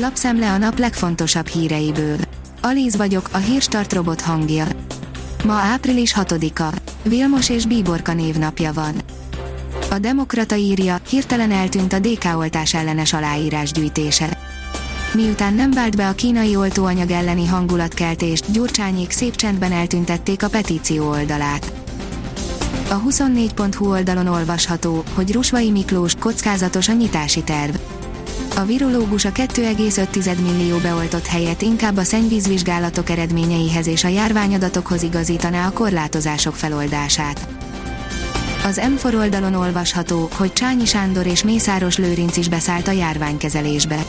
Lapszemle 0.00 0.52
a 0.52 0.58
nap 0.58 0.78
legfontosabb 0.78 1.46
híreiből. 1.46 2.16
Alíz 2.60 2.96
vagyok, 2.96 3.28
a 3.32 3.36
hírstart 3.36 3.92
robot 3.92 4.20
hangja. 4.20 4.66
Ma 5.44 5.52
április 5.52 6.14
6-a. 6.16 6.74
Vilmos 7.02 7.50
és 7.50 7.66
Bíborka 7.66 8.12
névnapja 8.12 8.72
van. 8.72 8.94
A 9.90 9.98
Demokrata 9.98 10.54
írja, 10.54 11.00
hirtelen 11.08 11.50
eltűnt 11.50 11.92
a 11.92 11.98
DK 11.98 12.24
oltás 12.36 12.74
ellenes 12.74 13.12
aláírás 13.12 13.72
gyűjtése. 13.72 14.38
Miután 15.14 15.54
nem 15.54 15.70
vált 15.70 15.96
be 15.96 16.08
a 16.08 16.12
kínai 16.12 16.56
oltóanyag 16.56 17.10
elleni 17.10 17.46
hangulatkeltést, 17.46 18.52
Gyurcsányék 18.52 19.10
szép 19.10 19.36
csendben 19.36 19.72
eltüntették 19.72 20.42
a 20.42 20.48
petíció 20.48 21.08
oldalát. 21.08 21.72
A 22.90 23.02
24.hu 23.02 23.90
oldalon 23.90 24.26
olvasható, 24.26 25.04
hogy 25.14 25.32
Rusvai 25.32 25.70
Miklós 25.70 26.14
kockázatos 26.14 26.88
a 26.88 26.92
nyitási 26.92 27.42
terv. 27.42 27.74
A 28.58 28.64
virológus 28.64 29.24
a 29.24 29.32
2,5 29.32 30.42
millió 30.42 30.76
beoltott 30.78 31.26
helyet 31.26 31.62
inkább 31.62 31.96
a 31.96 32.02
szennyvízvizsgálatok 32.02 33.10
eredményeihez 33.10 33.86
és 33.86 34.04
a 34.04 34.08
járványadatokhoz 34.08 35.02
igazítaná 35.02 35.66
a 35.66 35.72
korlátozások 35.72 36.54
feloldását. 36.54 37.48
Az 38.64 38.80
m 39.02 39.16
oldalon 39.16 39.54
olvasható, 39.54 40.28
hogy 40.36 40.52
Csányi 40.52 40.84
Sándor 40.84 41.26
és 41.26 41.44
Mészáros 41.44 41.96
Lőrinc 41.96 42.36
is 42.36 42.48
beszállt 42.48 42.88
a 42.88 42.92
járványkezelésbe. 42.92 44.04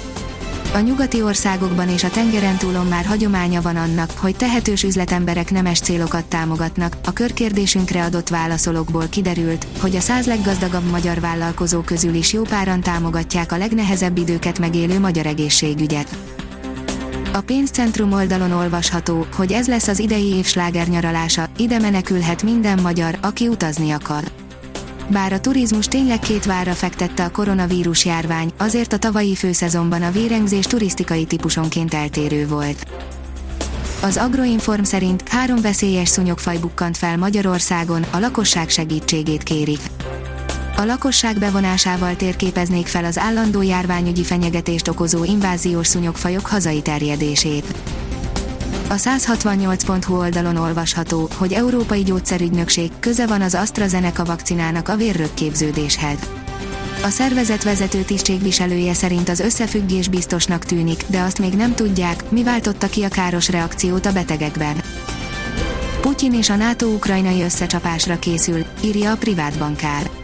A 0.73 0.79
nyugati 0.79 1.21
országokban 1.21 1.89
és 1.89 2.03
a 2.03 2.09
tengeren 2.09 2.57
túlon 2.57 2.85
már 2.85 3.05
hagyománya 3.05 3.61
van 3.61 3.75
annak, 3.75 4.11
hogy 4.17 4.35
tehetős 4.35 4.83
üzletemberek 4.83 5.51
nemes 5.51 5.79
célokat 5.79 6.25
támogatnak. 6.25 6.97
A 7.05 7.13
körkérdésünkre 7.13 8.03
adott 8.03 8.29
válaszolókból 8.29 9.07
kiderült, 9.09 9.67
hogy 9.79 9.95
a 9.95 9.99
száz 9.99 10.25
leggazdagabb 10.25 10.89
magyar 10.89 11.19
vállalkozó 11.19 11.81
közül 11.81 12.13
is 12.13 12.33
jó 12.33 12.41
páran 12.41 12.81
támogatják 12.81 13.51
a 13.51 13.57
legnehezebb 13.57 14.17
időket 14.17 14.59
megélő 14.59 14.99
magyar 14.99 15.25
egészségügyet. 15.25 16.17
A 17.33 17.41
pénzcentrum 17.41 18.13
oldalon 18.13 18.51
olvasható, 18.51 19.25
hogy 19.35 19.51
ez 19.51 19.67
lesz 19.67 19.87
az 19.87 19.99
idei 19.99 20.33
év 20.33 20.45
slágernyaralása, 20.45 21.49
ide 21.57 21.79
menekülhet 21.79 22.43
minden 22.43 22.79
magyar, 22.81 23.17
aki 23.21 23.47
utazni 23.47 23.91
akar. 23.91 24.23
Bár 25.11 25.33
a 25.33 25.39
turizmus 25.39 25.85
tényleg 25.85 26.19
két 26.19 26.45
várra 26.45 26.73
fektette 26.73 27.23
a 27.23 27.29
koronavírus 27.29 28.05
járvány, 28.05 28.51
azért 28.57 28.93
a 28.93 28.97
tavalyi 28.97 29.35
főszezonban 29.35 30.01
a 30.01 30.11
vérengzés 30.11 30.65
turisztikai 30.65 31.25
típusonként 31.25 31.93
eltérő 31.93 32.47
volt. 32.47 32.85
Az 34.01 34.17
Agroinform 34.17 34.83
szerint 34.83 35.29
három 35.29 35.61
veszélyes 35.61 36.09
szúnyogfaj 36.09 36.57
bukkant 36.57 36.97
fel 36.97 37.17
Magyarországon, 37.17 38.05
a 38.11 38.19
lakosság 38.19 38.69
segítségét 38.69 39.43
kérik. 39.43 39.79
A 40.77 40.83
lakosság 40.83 41.39
bevonásával 41.39 42.15
térképeznék 42.15 42.87
fel 42.87 43.05
az 43.05 43.17
állandó 43.17 43.61
járványügyi 43.61 44.23
fenyegetést 44.23 44.87
okozó 44.87 45.23
inváziós 45.23 45.87
szúnyogfajok 45.87 46.45
hazai 46.45 46.81
terjedését. 46.81 47.73
A 48.89 48.95
168.hu 48.95 50.17
oldalon 50.17 50.55
olvasható, 50.55 51.29
hogy 51.37 51.53
Európai 51.53 52.03
Gyógyszerügynökség 52.03 52.91
köze 52.99 53.27
van 53.27 53.41
az 53.41 53.55
AstraZeneca 53.55 54.23
vakcinának 54.25 54.87
a 54.87 54.95
vérrögképződéshez. 54.95 56.17
A 57.03 57.09
szervezet 57.09 57.63
vezető 57.63 58.01
tisztségviselője 58.01 58.93
szerint 58.93 59.29
az 59.29 59.39
összefüggés 59.39 60.07
biztosnak 60.07 60.65
tűnik, 60.65 61.03
de 61.07 61.21
azt 61.21 61.39
még 61.39 61.53
nem 61.53 61.75
tudják, 61.75 62.31
mi 62.31 62.43
váltotta 62.43 62.87
ki 62.87 63.03
a 63.03 63.07
káros 63.07 63.49
reakciót 63.49 64.05
a 64.05 64.11
betegekben. 64.11 64.75
Putyin 66.01 66.33
és 66.33 66.49
a 66.49 66.55
NATO 66.55 66.85
ukrajnai 66.85 67.41
összecsapásra 67.43 68.19
készül, 68.19 68.65
írja 68.83 69.11
a 69.11 69.17
privát 69.17 69.57
bankár. 69.57 70.18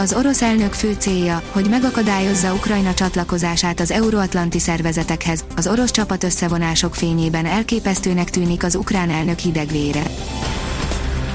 Az 0.00 0.12
orosz 0.12 0.42
elnök 0.42 0.72
fő 0.72 0.96
célja, 0.98 1.42
hogy 1.52 1.68
megakadályozza 1.68 2.54
Ukrajna 2.54 2.94
csatlakozását 2.94 3.80
az 3.80 3.90
euróatlanti 3.90 4.58
szervezetekhez, 4.58 5.44
az 5.56 5.66
orosz 5.66 5.90
csapat 5.90 6.24
összevonások 6.24 6.94
fényében 6.94 7.46
elképesztőnek 7.46 8.30
tűnik 8.30 8.64
az 8.64 8.74
ukrán 8.74 9.10
elnök 9.10 9.38
hidegvére. 9.38 10.02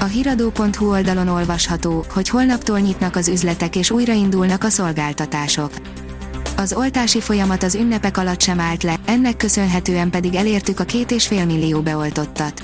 A 0.00 0.04
hiradó.hu 0.04 0.90
oldalon 0.90 1.28
olvasható, 1.28 2.04
hogy 2.12 2.28
holnaptól 2.28 2.78
nyitnak 2.78 3.16
az 3.16 3.28
üzletek 3.28 3.76
és 3.76 3.90
újraindulnak 3.90 4.64
a 4.64 4.68
szolgáltatások. 4.68 5.70
Az 6.56 6.72
oltási 6.72 7.20
folyamat 7.20 7.62
az 7.62 7.74
ünnepek 7.74 8.16
alatt 8.16 8.40
sem 8.40 8.60
állt 8.60 8.82
le, 8.82 8.96
ennek 9.04 9.36
köszönhetően 9.36 10.10
pedig 10.10 10.34
elértük 10.34 10.80
a 10.80 10.84
két 10.84 11.10
és 11.10 11.26
fél 11.26 11.44
millió 11.44 11.80
beoltottat. 11.80 12.62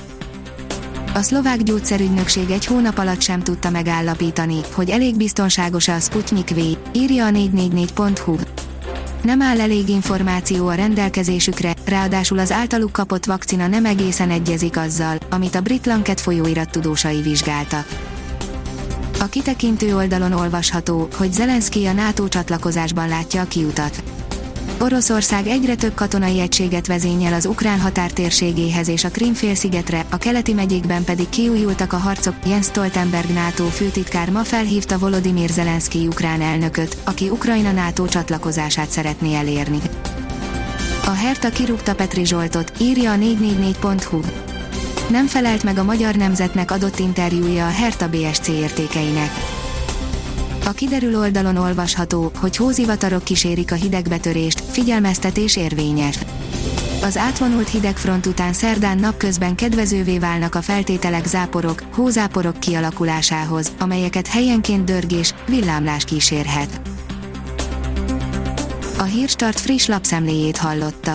A 1.14 1.22
szlovák 1.22 1.62
gyógyszerügynökség 1.62 2.50
egy 2.50 2.66
hónap 2.66 2.98
alatt 2.98 3.20
sem 3.20 3.40
tudta 3.40 3.70
megállapítani, 3.70 4.56
hogy 4.74 4.90
elég 4.90 5.16
biztonságos-e 5.16 5.94
a 5.94 6.00
Sputnik 6.00 6.50
V, 6.50 6.58
írja 6.92 7.26
a 7.26 7.30
444.hu. 7.30 8.36
Nem 9.22 9.42
áll 9.42 9.60
elég 9.60 9.88
információ 9.88 10.66
a 10.66 10.74
rendelkezésükre, 10.74 11.74
ráadásul 11.84 12.38
az 12.38 12.52
általuk 12.52 12.92
kapott 12.92 13.24
vakcina 13.24 13.66
nem 13.66 13.84
egészen 13.84 14.30
egyezik 14.30 14.76
azzal, 14.76 15.16
amit 15.30 15.54
a 15.54 15.60
brit 15.60 15.86
Lanket 15.86 16.20
folyóirat 16.20 16.70
tudósai 16.70 17.22
vizsgáltak. 17.22 17.86
A 19.20 19.24
kitekintő 19.24 19.96
oldalon 19.96 20.32
olvasható, 20.32 21.08
hogy 21.16 21.32
Zelenszky 21.32 21.86
a 21.86 21.92
NATO 21.92 22.28
csatlakozásban 22.28 23.08
látja 23.08 23.40
a 23.40 23.46
kiutat. 23.46 24.02
Oroszország 24.82 25.46
egyre 25.46 25.74
több 25.74 25.94
katonai 25.94 26.40
egységet 26.40 26.86
vezényel 26.86 27.32
az 27.32 27.46
ukrán 27.46 27.80
határtérségéhez 27.80 28.88
és 28.88 29.04
a 29.04 29.08
Krimfélszigetre, 29.08 30.04
a 30.10 30.16
keleti 30.16 30.52
megyékben 30.52 31.04
pedig 31.04 31.28
kiújultak 31.28 31.92
a 31.92 31.96
harcok. 31.96 32.34
Jens 32.46 32.66
Stoltenberg 32.66 33.30
NATO 33.30 33.64
főtitkár 33.64 34.30
ma 34.30 34.44
felhívta 34.44 34.98
Volodymyr 34.98 35.48
Zelenszky 35.48 36.06
ukrán 36.06 36.40
elnököt, 36.40 36.96
aki 37.04 37.28
Ukrajna 37.28 37.72
NATO 37.72 38.06
csatlakozását 38.06 38.88
szeretné 38.88 39.34
elérni. 39.34 39.78
A 41.04 41.10
Herta 41.10 41.48
kirúgta 41.48 41.94
Petri 41.94 42.24
Zsoltot, 42.24 42.72
írja 42.80 43.12
a 43.12 43.16
444.hu. 43.16 44.20
Nem 45.10 45.26
felelt 45.26 45.62
meg 45.62 45.78
a 45.78 45.84
magyar 45.84 46.14
nemzetnek 46.14 46.70
adott 46.70 46.98
interjúja 46.98 47.66
a 47.66 47.70
Herta 47.70 48.08
BSC 48.08 48.48
értékeinek 48.48 49.30
a 50.64 50.72
kiderül 50.72 51.18
oldalon 51.18 51.56
olvasható, 51.56 52.32
hogy 52.40 52.56
hózivatarok 52.56 53.24
kísérik 53.24 53.72
a 53.72 53.74
hidegbetörést, 53.74 54.60
figyelmeztetés 54.60 55.56
érvényes. 55.56 56.18
Az 57.02 57.16
átvonult 57.16 57.68
hidegfront 57.68 58.26
után 58.26 58.52
szerdán 58.52 58.98
napközben 58.98 59.54
kedvezővé 59.54 60.18
válnak 60.18 60.54
a 60.54 60.62
feltételek 60.62 61.26
záporok, 61.26 61.82
hózáporok 61.92 62.60
kialakulásához, 62.60 63.72
amelyeket 63.78 64.26
helyenként 64.26 64.84
dörgés, 64.84 65.34
villámlás 65.48 66.04
kísérhet. 66.04 66.80
A 68.98 69.02
Hírstart 69.02 69.60
friss 69.60 69.86
lapszemléjét 69.86 70.56
hallotta. 70.56 71.14